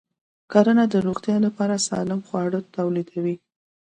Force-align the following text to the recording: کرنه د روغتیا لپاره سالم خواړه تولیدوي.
کرنه 0.51 0.83
د 0.89 0.95
روغتیا 1.07 1.37
لپاره 1.45 1.83
سالم 1.87 2.19
خواړه 2.27 2.59
تولیدوي. 2.75 3.35